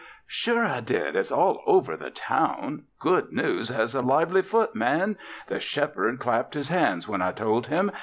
"Sure 0.25 0.65
I 0.65 0.79
did. 0.79 1.15
It's 1.15 1.31
all 1.31 1.61
over 1.67 1.95
the 1.95 2.09
town. 2.09 2.85
Good 2.99 3.31
news 3.31 3.69
has 3.69 3.93
a 3.93 4.01
lively 4.01 4.41
foot, 4.41 4.73
man. 4.75 5.15
The 5.45 5.59
Shepherd 5.59 6.17
clapped 6.17 6.55
his 6.55 6.69
hands 6.69 7.07
when 7.07 7.21
I 7.21 7.31
told 7.31 7.67
him. 7.67 7.91